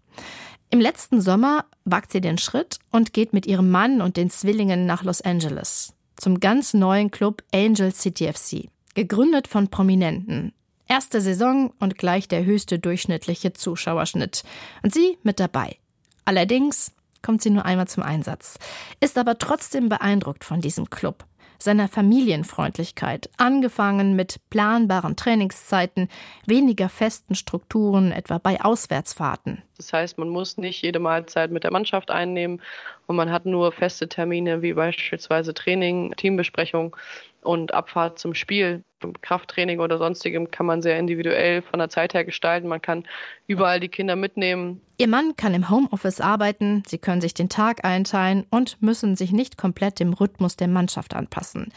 Im 0.71 0.81
letzten 0.81 1.21
Sommer 1.21 1.67
wagt 1.85 2.13
sie 2.13 2.21
den 2.21 2.39
Schritt 2.39 2.79
und 2.91 3.13
geht 3.13 3.33
mit 3.33 3.45
ihrem 3.45 3.71
Mann 3.71 4.01
und 4.01 4.17
den 4.17 4.31
Zwillingen 4.31 4.87
nach 4.87 5.03
Los 5.03 5.21
Angeles 5.21 5.93
zum 6.17 6.39
ganz 6.39 6.73
neuen 6.73 7.11
Club 7.11 7.43
Angel 7.53 7.93
City 7.93 8.33
FC, 8.33 8.69
gegründet 8.95 9.49
von 9.49 9.69
Prominenten, 9.69 10.53
Erste 10.93 11.23
Saison 11.23 11.73
und 11.81 11.97
gleich 11.97 12.29
der 12.29 12.45
höchste 12.45 12.79
durchschnittliche 12.79 13.55
Zuschauerschnitt. 13.55 14.43
Und 14.83 14.93
sie 14.93 15.17
mit 15.23 15.41
dabei. 15.41 15.79
Allerdings 16.27 16.93
kommt 17.23 17.41
sie 17.41 17.49
nur 17.49 17.65
einmal 17.65 17.89
zum 17.89 18.03
Einsatz, 18.03 18.59
ist 19.01 19.17
aber 19.17 19.39
trotzdem 19.39 19.89
beeindruckt 19.89 20.45
von 20.45 20.61
diesem 20.61 20.91
Club 20.91 21.25
seiner 21.59 21.89
Familienfreundlichkeit, 21.89 23.31
angefangen 23.39 24.17
mit 24.17 24.37
planbaren 24.51 25.17
Trainingszeiten, 25.17 26.09
weniger 26.45 26.91
festen 26.91 27.37
Strukturen, 27.37 28.13
etwa 28.13 28.37
bei 28.37 28.61
Auswärtsfahrten. 28.61 29.63
Das 29.79 29.93
heißt, 29.95 30.19
man 30.19 30.29
muss 30.29 30.59
nicht 30.59 30.83
jede 30.83 30.99
Mahlzeit 30.99 31.53
mit 31.53 31.65
der 31.65 31.73
Mannschaft 31.73 32.11
einnehmen 32.11 32.61
und 33.07 33.17
man 33.17 33.31
hat 33.31 33.47
nur 33.47 33.73
feste 33.73 34.09
Termine 34.09 34.61
wie 34.61 34.75
beispielsweise 34.75 35.55
Training, 35.55 36.13
Teambesprechung 36.17 36.95
und 37.43 37.73
Abfahrt 37.73 38.19
zum 38.19 38.35
Spiel. 38.35 38.83
Krafttraining 39.21 39.81
oder 39.81 39.99
sonstigem 39.99 40.51
kann 40.51 40.67
man 40.67 40.83
sehr 40.83 40.99
individuell 40.99 41.63
von 41.63 41.79
der 41.79 41.89
Zeit 41.89 42.15
her 42.15 42.25
gestalten. 42.25 42.69
Man 42.69 42.83
kann 42.83 43.05
überall 43.47 43.81
die 43.81 43.89
Kinder 43.89 44.17
mitnehmen. 44.17 44.81
Ihr 44.99 45.09
Mann 45.09 45.35
kann 45.37 45.55
im 45.55 45.69
Homeoffice 45.69 46.21
arbeiten, 46.21 46.83
sie 46.87 46.99
können 46.99 47.21
sich 47.21 47.35
den 47.35 47.49
Tag 47.49 47.85
einteilen 47.85 48.47
und 48.51 48.81
müssen 48.81 49.17
sich 49.17 49.33
nicht 49.33 49.59
komplett 49.59 49.99
dem 49.99 50.13
Rhythmus 50.13 50.57
der 50.57 50.69
Mannschaft 50.69 51.15
anpassen. 51.15 51.73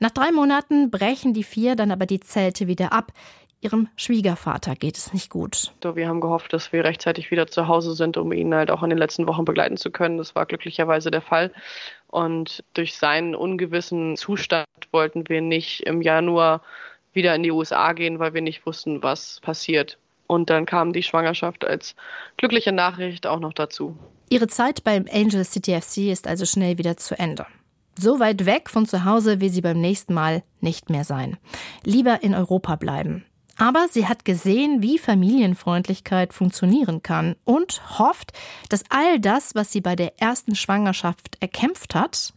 Nach 0.00 0.10
drei 0.10 0.32
Monaten 0.32 0.90
brechen 0.90 1.34
die 1.34 1.44
vier 1.44 1.76
dann 1.76 1.90
aber 1.90 2.06
die 2.06 2.20
Zelte 2.20 2.66
wieder 2.66 2.92
ab. 2.92 3.12
Ihrem 3.64 3.88
Schwiegervater 3.96 4.74
geht 4.74 4.98
es 4.98 5.14
nicht 5.14 5.30
gut. 5.30 5.72
Wir 5.82 6.06
haben 6.06 6.20
gehofft, 6.20 6.52
dass 6.52 6.74
wir 6.74 6.84
rechtzeitig 6.84 7.30
wieder 7.30 7.46
zu 7.46 7.66
Hause 7.66 7.94
sind, 7.94 8.18
um 8.18 8.30
ihn 8.30 8.54
halt 8.54 8.70
auch 8.70 8.82
in 8.82 8.90
den 8.90 8.98
letzten 8.98 9.26
Wochen 9.26 9.46
begleiten 9.46 9.78
zu 9.78 9.90
können. 9.90 10.18
Das 10.18 10.34
war 10.34 10.44
glücklicherweise 10.44 11.10
der 11.10 11.22
Fall. 11.22 11.50
Und 12.14 12.62
durch 12.74 12.94
seinen 12.94 13.34
ungewissen 13.34 14.16
Zustand 14.16 14.68
wollten 14.92 15.28
wir 15.28 15.40
nicht 15.40 15.80
im 15.80 16.00
Januar 16.00 16.62
wieder 17.12 17.34
in 17.34 17.42
die 17.42 17.50
USA 17.50 17.92
gehen, 17.92 18.20
weil 18.20 18.34
wir 18.34 18.40
nicht 18.40 18.64
wussten, 18.66 19.02
was 19.02 19.40
passiert. 19.40 19.98
Und 20.28 20.48
dann 20.48 20.64
kam 20.64 20.92
die 20.92 21.02
Schwangerschaft 21.02 21.64
als 21.64 21.96
glückliche 22.36 22.70
Nachricht 22.70 23.26
auch 23.26 23.40
noch 23.40 23.52
dazu. 23.52 23.98
Ihre 24.30 24.46
Zeit 24.46 24.84
beim 24.84 25.06
Angel 25.12 25.44
City 25.44 25.76
FC 25.80 26.12
ist 26.12 26.28
also 26.28 26.46
schnell 26.46 26.78
wieder 26.78 26.96
zu 26.96 27.18
Ende. 27.18 27.46
So 27.98 28.20
weit 28.20 28.46
weg 28.46 28.70
von 28.70 28.86
zu 28.86 29.04
Hause 29.04 29.40
will 29.40 29.50
sie 29.50 29.60
beim 29.60 29.80
nächsten 29.80 30.14
Mal 30.14 30.44
nicht 30.60 30.90
mehr 30.90 31.02
sein. 31.02 31.36
Lieber 31.82 32.22
in 32.22 32.32
Europa 32.32 32.76
bleiben. 32.76 33.24
Aber 33.58 33.86
sie 33.88 34.06
hat 34.08 34.24
gesehen, 34.24 34.82
wie 34.82 34.98
Familienfreundlichkeit 34.98 36.32
funktionieren 36.32 37.02
kann 37.02 37.36
und 37.44 37.98
hofft, 37.98 38.32
dass 38.68 38.84
all 38.88 39.20
das, 39.20 39.54
was 39.54 39.72
sie 39.72 39.80
bei 39.80 39.96
der 39.96 40.20
ersten 40.20 40.54
Schwangerschaft 40.54 41.36
erkämpft 41.40 41.94
hat, 41.94 42.34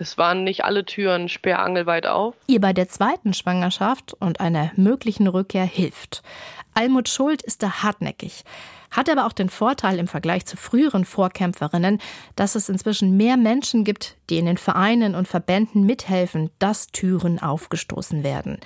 es 0.00 0.16
waren 0.16 0.44
nicht 0.44 0.64
alle 0.64 0.84
Türen 0.84 1.28
sperrangelweit 1.28 2.06
auf. 2.06 2.36
Ihr 2.46 2.60
bei 2.60 2.72
der 2.72 2.88
zweiten 2.88 3.34
Schwangerschaft 3.34 4.14
und 4.14 4.40
einer 4.40 4.70
möglichen 4.76 5.26
Rückkehr 5.26 5.64
hilft. 5.64 6.22
Almut 6.78 7.08
Schuld 7.08 7.42
ist 7.42 7.62
da 7.64 7.82
hartnäckig 7.82 8.44
hat 8.90 9.10
aber 9.10 9.26
auch 9.26 9.32
den 9.32 9.50
Vorteil 9.50 9.98
im 9.98 10.08
Vergleich 10.08 10.46
zu 10.46 10.56
früheren 10.56 11.04
Vorkämpferinnen, 11.04 12.00
dass 12.36 12.54
es 12.54 12.68
inzwischen 12.68 13.16
mehr 13.16 13.36
Menschen 13.36 13.84
gibt, 13.84 14.16
die 14.30 14.38
in 14.38 14.46
den 14.46 14.56
Vereinen 14.56 15.14
und 15.14 15.28
Verbänden 15.28 15.84
mithelfen, 15.84 16.50
dass 16.58 16.86
Türen 16.88 17.38
aufgestoßen 17.38 18.22
werden. 18.22 18.58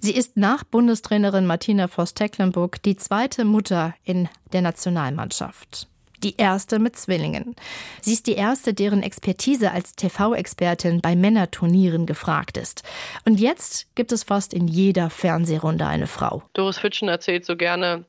Sie 0.00 0.14
ist 0.14 0.36
nach 0.36 0.64
Bundestrainerin 0.64 1.46
Martina 1.46 1.88
Voss-Tecklenburg 1.88 2.82
die 2.82 2.96
zweite 2.96 3.44
Mutter 3.44 3.94
in 4.04 4.28
der 4.52 4.62
Nationalmannschaft 4.62 5.88
die 6.24 6.36
erste 6.36 6.78
mit 6.78 6.96
Zwillingen. 6.96 7.54
Sie 8.00 8.14
ist 8.14 8.26
die 8.26 8.34
erste, 8.34 8.74
deren 8.74 9.02
Expertise 9.02 9.70
als 9.70 9.94
TV-Expertin 9.94 11.00
bei 11.00 11.14
Männerturnieren 11.14 12.06
gefragt 12.06 12.56
ist. 12.56 12.82
Und 13.24 13.38
jetzt 13.38 13.94
gibt 13.94 14.10
es 14.10 14.24
fast 14.24 14.54
in 14.54 14.66
jeder 14.66 15.10
Fernsehrunde 15.10 15.86
eine 15.86 16.06
Frau. 16.06 16.42
Doris 16.54 16.78
Fitschen 16.78 17.08
erzählt 17.08 17.44
so 17.44 17.56
gerne, 17.56 18.04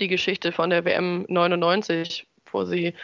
die 0.00 0.08
Geschichte 0.08 0.52
von 0.52 0.70
der 0.70 0.84
WM 0.84 1.24
99, 1.28 2.26
wo 2.50 2.64
sie 2.64 2.94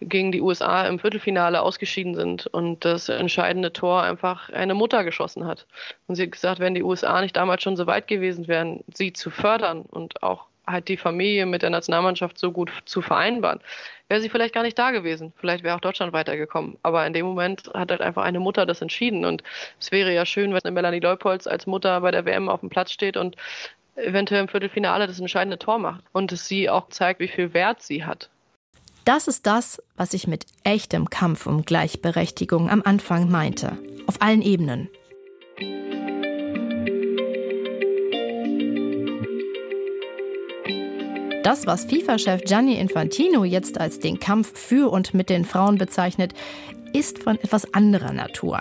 gegen 0.00 0.32
die 0.32 0.40
USA 0.40 0.86
im 0.86 0.98
Viertelfinale 0.98 1.62
ausgeschieden 1.62 2.14
sind 2.14 2.46
und 2.48 2.84
das 2.84 3.08
entscheidende 3.08 3.72
Tor 3.72 4.02
einfach 4.02 4.50
eine 4.50 4.74
Mutter 4.74 5.04
geschossen 5.04 5.46
hat. 5.46 5.66
Und 6.06 6.16
sie 6.16 6.24
hat 6.24 6.32
gesagt, 6.32 6.60
wenn 6.60 6.74
die 6.74 6.82
USA 6.82 7.20
nicht 7.20 7.36
damals 7.36 7.62
schon 7.62 7.76
so 7.76 7.86
weit 7.86 8.08
gewesen 8.08 8.48
wären, 8.48 8.82
sie 8.92 9.12
zu 9.12 9.30
fördern 9.30 9.82
und 9.82 10.22
auch 10.22 10.46
halt 10.66 10.88
die 10.88 10.96
Familie 10.96 11.46
mit 11.46 11.62
der 11.62 11.70
Nationalmannschaft 11.70 12.38
so 12.38 12.52
gut 12.52 12.70
zu 12.84 13.02
vereinbaren, 13.02 13.60
wäre 14.08 14.20
sie 14.20 14.28
vielleicht 14.28 14.54
gar 14.54 14.62
nicht 14.62 14.78
da 14.78 14.90
gewesen. 14.90 15.32
Vielleicht 15.36 15.64
wäre 15.64 15.76
auch 15.76 15.80
Deutschland 15.80 16.12
weitergekommen. 16.12 16.76
Aber 16.82 17.06
in 17.06 17.12
dem 17.12 17.26
Moment 17.26 17.70
hat 17.74 17.90
halt 17.90 18.00
einfach 18.00 18.22
eine 18.22 18.40
Mutter 18.40 18.66
das 18.66 18.80
entschieden. 18.80 19.24
Und 19.24 19.42
es 19.80 19.92
wäre 19.92 20.12
ja 20.12 20.26
schön, 20.26 20.54
wenn 20.54 20.74
Melanie 20.74 21.00
Leupolz 21.00 21.46
als 21.46 21.66
Mutter 21.66 22.00
bei 22.00 22.10
der 22.10 22.24
WM 22.24 22.48
auf 22.48 22.60
dem 22.60 22.70
Platz 22.70 22.92
steht 22.92 23.16
und 23.16 23.36
eventuell 23.96 24.42
im 24.42 24.48
Viertelfinale 24.48 25.06
das 25.06 25.20
entscheidende 25.20 25.58
Tor 25.58 25.78
macht 25.78 26.04
und 26.12 26.32
es 26.32 26.48
sie 26.48 26.68
auch 26.68 26.88
zeigt, 26.88 27.20
wie 27.20 27.28
viel 27.28 27.54
Wert 27.54 27.82
sie 27.82 28.04
hat. 28.04 28.28
Das 29.04 29.28
ist 29.28 29.46
das, 29.46 29.82
was 29.96 30.14
ich 30.14 30.26
mit 30.26 30.46
echtem 30.64 31.10
Kampf 31.10 31.46
um 31.46 31.64
Gleichberechtigung 31.64 32.70
am 32.70 32.82
Anfang 32.84 33.30
meinte. 33.30 33.78
Auf 34.06 34.20
allen 34.22 34.42
Ebenen. 34.42 34.88
Das, 41.44 41.66
was 41.66 41.84
FIFA-Chef 41.84 42.44
Gianni 42.44 42.76
Infantino 42.76 43.44
jetzt 43.44 43.78
als 43.78 43.98
den 43.98 44.18
Kampf 44.18 44.58
für 44.58 44.90
und 44.90 45.12
mit 45.12 45.28
den 45.28 45.44
Frauen 45.44 45.76
bezeichnet, 45.76 46.32
ist 46.94 47.22
von 47.22 47.36
etwas 47.36 47.74
anderer 47.74 48.14
Natur. 48.14 48.60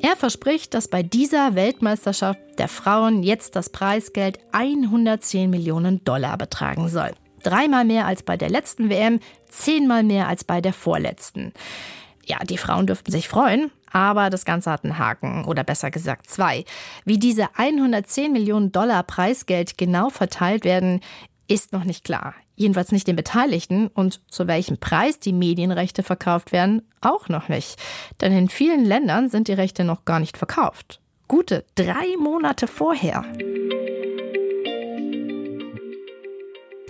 Er 0.00 0.14
verspricht, 0.14 0.72
dass 0.74 0.86
bei 0.86 1.02
dieser 1.02 1.56
Weltmeisterschaft 1.56 2.38
der 2.56 2.68
Frauen 2.68 3.24
jetzt 3.24 3.56
das 3.56 3.68
Preisgeld 3.68 4.38
110 4.52 5.50
Millionen 5.50 6.04
Dollar 6.04 6.38
betragen 6.38 6.88
soll. 6.88 7.10
Dreimal 7.42 7.84
mehr 7.84 8.06
als 8.06 8.22
bei 8.22 8.36
der 8.36 8.48
letzten 8.48 8.90
WM, 8.90 9.18
zehnmal 9.48 10.04
mehr 10.04 10.28
als 10.28 10.44
bei 10.44 10.60
der 10.60 10.72
vorletzten. 10.72 11.52
Ja, 12.26 12.38
die 12.44 12.58
Frauen 12.58 12.86
dürften 12.86 13.10
sich 13.10 13.28
freuen, 13.28 13.72
aber 13.90 14.30
das 14.30 14.44
Ganze 14.44 14.70
hat 14.70 14.84
einen 14.84 14.98
Haken 14.98 15.44
oder 15.46 15.64
besser 15.64 15.90
gesagt 15.90 16.28
zwei. 16.28 16.64
Wie 17.04 17.18
diese 17.18 17.48
110 17.56 18.30
Millionen 18.30 18.70
Dollar 18.70 19.02
Preisgeld 19.02 19.76
genau 19.78 20.10
verteilt 20.10 20.64
werden, 20.64 21.00
ist 21.50 21.72
noch 21.72 21.84
nicht 21.84 22.04
klar. 22.04 22.34
Jedenfalls 22.54 22.92
nicht 22.92 23.08
den 23.08 23.16
Beteiligten 23.16 23.88
und 23.88 24.20
zu 24.30 24.46
welchem 24.46 24.78
Preis 24.78 25.18
die 25.18 25.32
Medienrechte 25.32 26.02
verkauft 26.02 26.52
werden, 26.52 26.82
auch 27.00 27.28
noch 27.28 27.48
nicht. 27.48 27.76
Denn 28.20 28.32
in 28.32 28.48
vielen 28.48 28.84
Ländern 28.84 29.28
sind 29.28 29.48
die 29.48 29.54
Rechte 29.54 29.82
noch 29.82 30.04
gar 30.04 30.20
nicht 30.20 30.38
verkauft. 30.38 31.00
Gute 31.26 31.64
drei 31.74 32.16
Monate 32.18 32.68
vorher. 32.68 33.24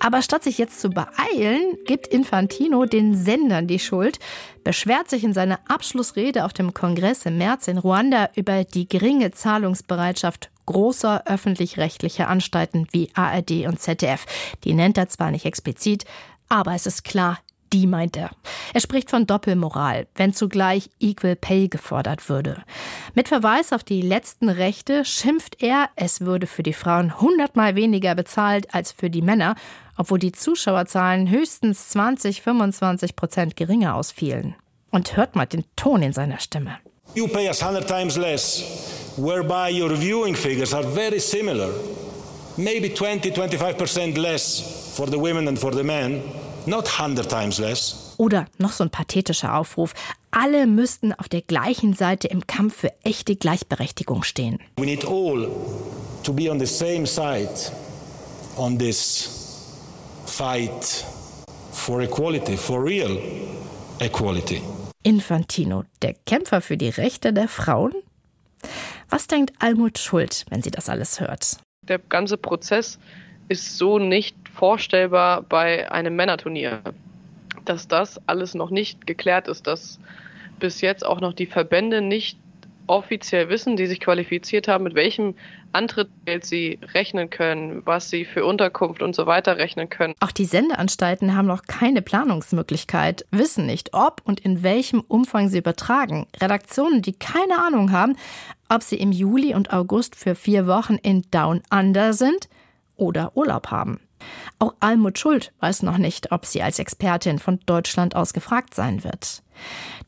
Aber 0.02 0.22
statt 0.22 0.42
sich 0.42 0.56
jetzt 0.56 0.80
zu 0.80 0.88
beeilen, 0.90 1.76
gibt 1.84 2.06
Infantino 2.06 2.86
den 2.86 3.14
Sendern 3.14 3.66
die 3.66 3.78
Schuld, 3.78 4.18
beschwert 4.64 5.10
sich 5.10 5.24
in 5.24 5.34
seiner 5.34 5.60
Abschlussrede 5.68 6.44
auf 6.44 6.54
dem 6.54 6.74
Kongress 6.74 7.26
im 7.26 7.38
März 7.38 7.68
in 7.68 7.78
Ruanda 7.78 8.30
über 8.34 8.64
die 8.64 8.88
geringe 8.88 9.30
Zahlungsbereitschaft 9.30 10.50
großer 10.70 11.24
öffentlich-rechtlicher 11.26 12.28
Anstalten 12.28 12.86
wie 12.92 13.10
ARD 13.14 13.66
und 13.66 13.80
ZDF. 13.80 14.24
Die 14.62 14.72
nennt 14.72 14.96
er 14.98 15.08
zwar 15.08 15.32
nicht 15.32 15.44
explizit, 15.44 16.04
aber 16.48 16.74
es 16.74 16.86
ist 16.86 17.02
klar, 17.02 17.38
die 17.72 17.86
meint 17.86 18.16
er. 18.16 18.30
Er 18.72 18.80
spricht 18.80 19.10
von 19.10 19.26
Doppelmoral, 19.26 20.06
wenn 20.14 20.32
zugleich 20.32 20.90
Equal 21.00 21.36
Pay 21.36 21.68
gefordert 21.68 22.28
würde. 22.28 22.62
Mit 23.14 23.28
Verweis 23.28 23.72
auf 23.72 23.84
die 23.84 24.02
letzten 24.02 24.48
Rechte 24.48 25.04
schimpft 25.04 25.62
er, 25.62 25.88
es 25.96 26.20
würde 26.20 26.46
für 26.46 26.62
die 26.62 26.72
Frauen 26.72 27.20
hundertmal 27.20 27.74
weniger 27.74 28.14
bezahlt 28.14 28.74
als 28.74 28.92
für 28.92 29.10
die 29.10 29.22
Männer, 29.22 29.54
obwohl 29.96 30.18
die 30.18 30.32
Zuschauerzahlen 30.32 31.30
höchstens 31.30 31.90
20, 31.90 32.42
25 32.42 33.16
Prozent 33.16 33.56
geringer 33.56 33.94
ausfielen. 33.94 34.54
Und 34.90 35.16
hört 35.16 35.36
mal 35.36 35.46
den 35.46 35.64
Ton 35.76 36.02
in 36.02 36.12
seiner 36.12 36.40
Stimme. 36.40 36.78
You 37.14 37.26
pay 37.26 37.48
us 37.48 37.60
100 37.60 37.88
times 37.88 38.16
less, 38.16 39.14
whereby 39.16 39.70
your 39.70 39.96
viewing 39.96 40.36
figures 40.36 40.72
are 40.72 40.84
very 40.84 41.18
similar. 41.18 41.72
Maybe 42.56 42.88
20, 42.88 43.30
25% 43.32 44.16
less 44.16 44.94
for 44.96 45.06
the 45.06 45.18
women 45.18 45.48
and 45.48 45.58
for 45.58 45.72
the 45.72 45.82
men. 45.82 46.22
Not 46.66 46.86
100 46.86 47.28
times 47.28 47.58
less. 47.58 48.14
Oder 48.18 48.46
noch 48.58 48.72
so 48.72 48.84
ein 48.84 48.90
pathetischer 48.90 49.56
Aufruf. 49.56 49.94
Alle 50.30 50.66
müssten 50.66 51.12
auf 51.12 51.28
der 51.28 51.40
gleichen 51.40 51.94
Seite 51.94 52.28
im 52.28 52.46
Kampf 52.46 52.76
für 52.76 52.92
echte 53.02 53.34
Gleichberechtigung 53.34 54.22
stehen. 54.22 54.58
We 54.78 54.84
need 54.84 55.04
all 55.04 55.48
to 56.22 56.32
be 56.32 56.50
on 56.50 56.60
the 56.60 56.66
same 56.66 57.06
side 57.06 57.48
on 58.56 58.78
this 58.78 59.74
fight 60.26 61.04
for 61.72 62.02
equality, 62.02 62.56
for 62.56 62.84
real 62.84 63.18
equality. 64.00 64.60
Infantino, 65.02 65.84
der 66.02 66.14
Kämpfer 66.26 66.60
für 66.60 66.76
die 66.76 66.90
Rechte 66.90 67.32
der 67.32 67.48
Frauen? 67.48 67.94
Was 69.08 69.26
denkt 69.26 69.52
Almut 69.58 69.98
Schuld, 69.98 70.44
wenn 70.50 70.62
sie 70.62 70.70
das 70.70 70.88
alles 70.88 71.20
hört? 71.20 71.58
Der 71.88 71.98
ganze 71.98 72.36
Prozess 72.36 72.98
ist 73.48 73.78
so 73.78 73.98
nicht 73.98 74.36
vorstellbar 74.52 75.42
bei 75.42 75.90
einem 75.90 76.14
Männerturnier, 76.16 76.82
dass 77.64 77.88
das 77.88 78.20
alles 78.28 78.54
noch 78.54 78.70
nicht 78.70 79.06
geklärt 79.06 79.48
ist, 79.48 79.66
dass 79.66 79.98
bis 80.58 80.82
jetzt 80.82 81.04
auch 81.04 81.20
noch 81.20 81.32
die 81.32 81.46
Verbände 81.46 82.02
nicht 82.02 82.38
offiziell 82.90 83.48
wissen, 83.48 83.76
die 83.76 83.86
sich 83.86 84.00
qualifiziert 84.00 84.68
haben, 84.68 84.84
mit 84.84 84.94
welchem 84.94 85.34
Antrittsgeld 85.72 86.44
sie 86.44 86.78
rechnen 86.92 87.30
können, 87.30 87.82
was 87.86 88.10
sie 88.10 88.24
für 88.24 88.44
Unterkunft 88.44 89.00
und 89.00 89.14
so 89.14 89.26
weiter 89.26 89.56
rechnen 89.56 89.88
können. 89.88 90.14
Auch 90.20 90.32
die 90.32 90.44
Sendeanstalten 90.44 91.36
haben 91.36 91.46
noch 91.46 91.62
keine 91.62 92.02
Planungsmöglichkeit, 92.02 93.24
wissen 93.30 93.64
nicht, 93.66 93.94
ob 93.94 94.20
und 94.24 94.40
in 94.40 94.62
welchem 94.62 95.00
Umfang 95.00 95.48
sie 95.48 95.58
übertragen. 95.58 96.26
Redaktionen, 96.40 97.00
die 97.00 97.12
keine 97.12 97.64
Ahnung 97.64 97.92
haben, 97.92 98.16
ob 98.68 98.82
sie 98.82 98.96
im 98.96 99.12
Juli 99.12 99.54
und 99.54 99.72
August 99.72 100.16
für 100.16 100.34
vier 100.34 100.66
Wochen 100.66 100.96
in 100.96 101.22
Down 101.30 101.62
Under 101.72 102.12
sind 102.12 102.48
oder 102.96 103.36
Urlaub 103.36 103.70
haben. 103.70 104.00
Auch 104.60 104.74
Almut 104.78 105.18
Schuld 105.18 105.52
weiß 105.60 105.82
noch 105.82 105.96
nicht, 105.96 106.32
ob 106.32 106.44
sie 106.44 106.62
als 106.62 106.78
Expertin 106.78 107.38
von 107.38 107.60
Deutschland 107.64 108.14
aus 108.14 108.34
gefragt 108.34 108.74
sein 108.74 109.02
wird. 109.04 109.42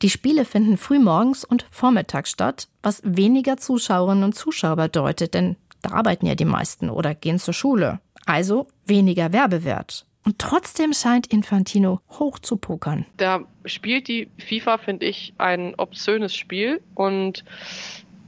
Die 0.03 0.11
Spiele 0.11 0.45
finden 0.45 0.77
frühmorgens 0.77 1.43
und 1.43 1.65
vormittags 1.71 2.29
statt, 2.29 2.67
was 2.83 3.01
weniger 3.03 3.57
Zuschauerinnen 3.57 4.23
und 4.23 4.35
Zuschauer 4.35 4.75
bedeutet, 4.75 5.33
denn 5.33 5.55
da 5.81 5.93
arbeiten 5.93 6.27
ja 6.27 6.35
die 6.35 6.45
meisten 6.45 6.91
oder 6.91 7.15
gehen 7.15 7.39
zur 7.39 7.55
Schule. 7.55 7.99
Also 8.27 8.67
weniger 8.85 9.33
Werbewert. 9.33 10.05
Und 10.23 10.37
trotzdem 10.37 10.93
scheint 10.93 11.27
Infantino 11.27 11.99
hoch 12.11 12.37
zu 12.37 12.55
pokern. 12.55 13.07
Da 13.17 13.41
spielt 13.65 14.07
die 14.07 14.29
FIFA, 14.37 14.77
finde 14.77 15.07
ich, 15.07 15.33
ein 15.39 15.73
obszönes 15.75 16.35
Spiel 16.35 16.79
und 16.93 17.43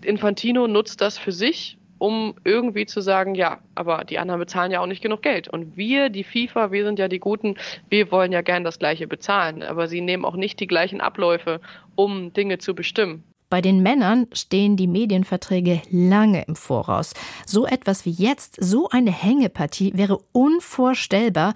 Infantino 0.02 0.68
nutzt 0.68 1.02
das 1.02 1.20
für 1.20 1.32
sich 1.32 1.78
um 1.98 2.36
irgendwie 2.44 2.86
zu 2.86 3.02
sagen, 3.02 3.36
ja, 3.36 3.60
aber 3.74 4.04
die 4.04 4.20
anderen 4.20 4.40
bezahlen 4.40 4.72
ja 4.72 4.82
auch 4.82 4.88
nicht 4.88 5.02
genug 5.02 5.22
Geld. 5.22 5.48
Und 5.48 5.78
wir, 5.78 6.10
die 6.10 6.24
FIFA, 6.24 6.72
wir 6.72 6.86
sind 6.86 7.00
ja 7.00 7.08
die 7.08 7.20
Guten, 7.20 7.56
wir 7.90 8.12
wollen 8.12 8.32
ja 8.32 8.42
gern 8.42 8.64
das 8.64 8.80
Gleiche 8.80 9.08
bezahlen. 9.08 9.64
Aber 9.64 9.88
sie 9.88 10.02
nehmen 10.02 10.26
auch 10.26 10.36
nicht 10.36 10.60
die 10.60 10.68
gleichen 10.68 11.02
Abläufe, 11.02 11.62
um 11.96 12.34
Dinge 12.34 12.58
zu 12.58 12.76
bestimmen. 12.76 13.24
Bei 13.50 13.62
den 13.62 13.82
Männern 13.84 14.28
stehen 14.34 14.76
die 14.76 14.88
Medienverträge 14.88 15.82
lange 15.90 16.44
im 16.48 16.56
Voraus. 16.56 17.14
So 17.46 17.66
etwas 17.66 18.06
wie 18.06 18.12
jetzt, 18.12 18.58
so 18.60 18.90
eine 18.90 19.12
Hängepartie 19.12 19.94
wäre 19.96 20.20
unvorstellbar 20.32 21.54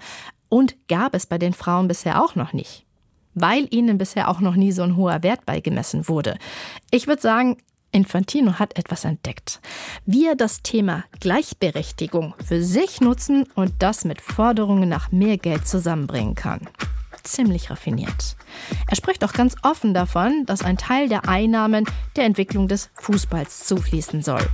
und 0.48 0.76
gab 0.88 1.14
es 1.14 1.26
bei 1.26 1.36
den 1.36 1.52
Frauen 1.52 1.88
bisher 1.88 2.22
auch 2.22 2.34
noch 2.34 2.52
nicht 2.52 2.86
weil 3.34 3.68
ihnen 3.70 3.98
bisher 3.98 4.28
auch 4.28 4.40
noch 4.40 4.56
nie 4.56 4.72
so 4.72 4.82
ein 4.82 4.96
hoher 4.96 5.22
Wert 5.22 5.46
beigemessen 5.46 6.08
wurde. 6.08 6.36
Ich 6.90 7.06
würde 7.06 7.22
sagen, 7.22 7.58
Infantino 7.92 8.58
hat 8.58 8.78
etwas 8.78 9.04
entdeckt. 9.04 9.60
Wie 10.06 10.26
er 10.26 10.36
das 10.36 10.62
Thema 10.62 11.04
Gleichberechtigung 11.20 12.34
für 12.44 12.62
sich 12.62 13.00
nutzen 13.00 13.44
und 13.54 13.72
das 13.80 14.04
mit 14.04 14.20
Forderungen 14.20 14.88
nach 14.88 15.10
mehr 15.12 15.38
Geld 15.38 15.66
zusammenbringen 15.66 16.34
kann. 16.34 16.68
Ziemlich 17.22 17.70
raffiniert. 17.70 18.36
Er 18.88 18.96
spricht 18.96 19.24
auch 19.24 19.32
ganz 19.32 19.54
offen 19.62 19.92
davon, 19.92 20.46
dass 20.46 20.62
ein 20.62 20.78
Teil 20.78 21.08
der 21.08 21.28
Einnahmen 21.28 21.84
der 22.16 22.24
Entwicklung 22.24 22.66
des 22.66 22.90
Fußballs 22.94 23.66
zufließen 23.66 24.22
soll. 24.22 24.46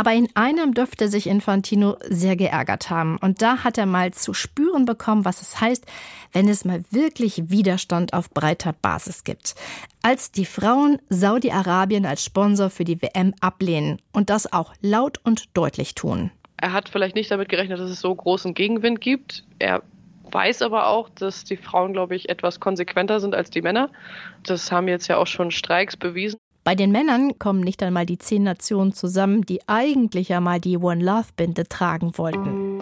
Aber 0.00 0.14
in 0.14 0.30
einem 0.34 0.72
dürfte 0.72 1.08
sich 1.08 1.26
Infantino 1.26 1.98
sehr 2.08 2.34
geärgert 2.34 2.88
haben. 2.88 3.18
Und 3.18 3.42
da 3.42 3.64
hat 3.64 3.76
er 3.76 3.84
mal 3.84 4.14
zu 4.14 4.32
spüren 4.32 4.86
bekommen, 4.86 5.26
was 5.26 5.42
es 5.42 5.60
heißt, 5.60 5.84
wenn 6.32 6.48
es 6.48 6.64
mal 6.64 6.82
wirklich 6.90 7.50
Widerstand 7.50 8.14
auf 8.14 8.30
breiter 8.30 8.72
Basis 8.72 9.24
gibt. 9.24 9.56
Als 10.00 10.32
die 10.32 10.46
Frauen 10.46 11.02
Saudi-Arabien 11.10 12.06
als 12.06 12.24
Sponsor 12.24 12.70
für 12.70 12.84
die 12.84 13.02
WM 13.02 13.34
ablehnen 13.42 14.00
und 14.10 14.30
das 14.30 14.50
auch 14.50 14.72
laut 14.80 15.20
und 15.22 15.54
deutlich 15.54 15.94
tun. 15.94 16.30
Er 16.56 16.72
hat 16.72 16.88
vielleicht 16.88 17.14
nicht 17.14 17.30
damit 17.30 17.50
gerechnet, 17.50 17.78
dass 17.78 17.90
es 17.90 18.00
so 18.00 18.14
großen 18.14 18.54
Gegenwind 18.54 19.02
gibt. 19.02 19.44
Er 19.58 19.82
weiß 20.32 20.62
aber 20.62 20.86
auch, 20.86 21.10
dass 21.10 21.44
die 21.44 21.58
Frauen, 21.58 21.92
glaube 21.92 22.16
ich, 22.16 22.30
etwas 22.30 22.58
konsequenter 22.58 23.20
sind 23.20 23.34
als 23.34 23.50
die 23.50 23.60
Männer. 23.60 23.90
Das 24.44 24.72
haben 24.72 24.88
jetzt 24.88 25.08
ja 25.08 25.18
auch 25.18 25.26
schon 25.26 25.50
Streiks 25.50 25.98
bewiesen. 25.98 26.38
Bei 26.70 26.76
den 26.76 26.92
Männern 26.92 27.36
kommen 27.36 27.62
nicht 27.62 27.82
einmal 27.82 28.06
die 28.06 28.18
zehn 28.18 28.44
Nationen 28.44 28.92
zusammen, 28.92 29.42
die 29.42 29.58
eigentlich 29.66 30.28
ja 30.28 30.40
mal 30.40 30.60
die 30.60 30.76
One 30.76 31.02
Love 31.02 31.26
Binde 31.34 31.66
tragen 31.66 32.16
wollten. 32.16 32.78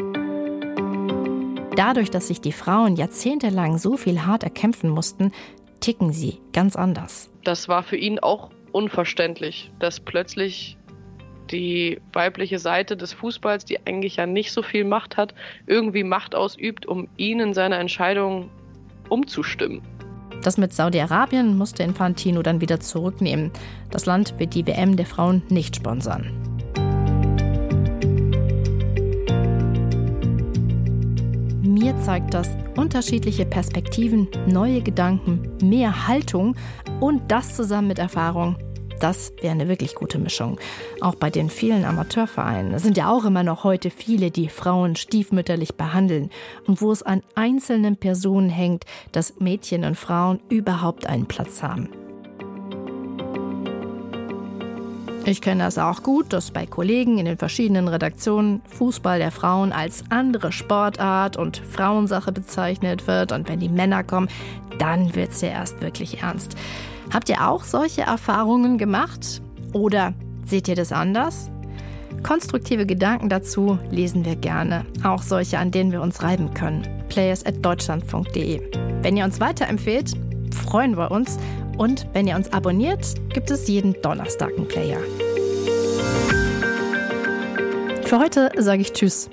Dadurch, 1.75 2.11
dass 2.11 2.28
sich 2.28 2.42
die 2.42 2.52
Frauen 2.52 2.97
jahrzehntelang 2.97 3.78
so 3.78 3.97
viel 3.97 4.26
hart 4.26 4.42
erkämpfen 4.42 4.90
mussten, 4.90 5.33
ticken 5.80 6.12
sie 6.12 6.38
ganz 6.52 6.76
anders. 6.76 7.30
Das 7.45 7.66
war 7.66 7.83
für 7.83 7.97
ihn 7.97 8.18
auch 8.18 8.50
unverständlich, 8.73 9.71
dass 9.78 10.00
plötzlich 10.00 10.76
die 11.50 11.99
weibliche 12.12 12.59
Seite 12.59 12.95
des 12.95 13.14
Fußballs, 13.14 13.64
die 13.64 13.87
eigentlich 13.87 14.16
ja 14.16 14.26
nicht 14.26 14.52
so 14.52 14.61
viel 14.61 14.85
Macht 14.85 15.16
hat, 15.16 15.33
irgendwie 15.66 16.05
Macht 16.05 16.35
ausübt, 16.35 16.85
um 16.85 17.09
ihn 17.16 17.40
in 17.40 17.55
seiner 17.55 17.79
Entscheidung 17.79 18.51
umzustimmen. 19.09 19.81
Das 20.42 20.59
mit 20.59 20.72
Saudi-Arabien 20.72 21.57
musste 21.57 21.83
Infantino 21.83 22.42
dann 22.42 22.61
wieder 22.61 22.81
zurücknehmen. 22.81 23.51
Das 23.90 24.07
Land 24.07 24.35
wird 24.38 24.55
die 24.55 24.66
WM 24.66 24.96
der 24.96 25.07
Frauen 25.07 25.42
nicht 25.48 25.77
sponsern. 25.77 26.31
Mir 31.62 31.96
zeigt 31.98 32.35
das 32.35 32.48
unterschiedliche 32.77 33.46
Perspektiven, 33.46 34.29
neue 34.46 34.83
Gedanken, 34.83 35.51
mehr 35.62 36.07
Haltung 36.07 36.55
und 37.01 37.31
das 37.31 37.55
zusammen 37.55 37.88
mit 37.88 37.98
Erfahrung 37.98 38.57
das 38.98 39.32
wäre 39.40 39.52
eine 39.52 39.68
wirklich 39.68 39.94
gute 39.94 40.18
Mischung. 40.18 40.58
Auch 41.00 41.14
bei 41.14 41.30
den 41.30 41.50
vielen 41.50 41.84
Amateurvereinen. 41.84 42.72
Es 42.74 42.82
sind 42.82 42.96
ja 42.96 43.11
auch 43.11 43.24
immer 43.24 43.42
noch 43.42 43.64
heute 43.64 43.90
viele, 43.90 44.30
die 44.30 44.48
Frauen 44.48 44.96
stiefmütterlich 44.96 45.74
behandeln 45.74 46.30
und 46.66 46.80
wo 46.80 46.92
es 46.92 47.02
an 47.02 47.22
einzelnen 47.34 47.96
Personen 47.96 48.50
hängt, 48.50 48.84
dass 49.12 49.38
Mädchen 49.40 49.84
und 49.84 49.96
Frauen 49.96 50.40
überhaupt 50.48 51.06
einen 51.06 51.26
Platz 51.26 51.62
haben. 51.62 51.88
Ich 55.28 55.42
kenne 55.42 55.64
das 55.64 55.76
auch 55.76 56.02
gut, 56.02 56.32
dass 56.32 56.52
bei 56.52 56.64
Kollegen 56.64 57.18
in 57.18 57.26
den 57.26 57.37
verschiedenen 57.37 57.87
Redaktionen 57.87 58.62
Fußball 58.78 59.18
der 59.18 59.30
Frauen 59.30 59.72
als 59.72 60.04
andere 60.08 60.52
Sportart 60.52 61.37
und 61.37 61.58
Frauensache 61.58 62.32
bezeichnet 62.32 63.06
wird. 63.06 63.32
Und 63.32 63.46
wenn 63.46 63.61
die 63.61 63.68
Männer 63.68 64.04
kommen, 64.04 64.28
dann 64.78 65.14
wird 65.14 65.32
es 65.32 65.42
ja 65.42 65.50
erst 65.50 65.82
wirklich 65.82 66.22
ernst. 66.22 66.56
Habt 67.12 67.29
ihr 67.29 67.49
auch 67.49 67.64
solche 67.64 68.03
Erfahrungen 68.03 68.79
gemacht? 68.79 69.42
Oder 69.73 70.14
seht 70.47 70.68
ihr 70.68 70.77
das 70.77 70.92
anders? 70.92 71.51
Konstruktive 72.23 72.85
Gedanken 72.85 73.29
dazu 73.29 73.79
lesen 73.90 74.25
wir 74.25 74.37
gerne, 74.37 74.85
auch 75.05 75.23
solche, 75.23 75.59
an 75.59 75.71
denen 75.71 75.92
wir 75.92 76.03
uns 76.03 76.23
reiben 76.23 76.53
können. 76.53 76.87
players@deutschland.de. 77.09 78.61
Wenn 79.03 79.16
ihr 79.16 79.25
uns 79.25 79.40
weiterempfehlt, 79.40 80.12
freuen 80.53 80.97
wir 80.97 81.11
uns 81.11 81.38
und 81.77 82.07
wenn 82.12 82.27
ihr 82.27 82.37
uns 82.37 82.53
abonniert, 82.53 83.14
gibt 83.33 83.51
es 83.51 83.68
jeden 83.68 83.94
Donnerstag 84.03 84.51
einen 84.57 84.68
Player. 84.68 84.99
Für 88.03 88.18
heute 88.18 88.51
sage 88.59 88.83
ich 88.83 88.92
Tschüss. 88.92 89.31